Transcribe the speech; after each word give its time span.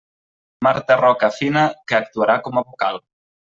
Marta 0.67 0.97
Roca 1.01 1.29
Fina, 1.37 1.67
que 1.93 1.99
actuarà 2.01 2.41
com 2.49 2.61
a 2.63 2.67
vocal. 2.73 3.01